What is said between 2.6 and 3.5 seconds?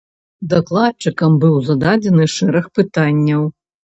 пытанняў.